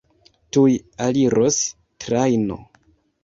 Tuj 0.55 0.71
aliros 1.07 1.59
trajno. 2.05 2.57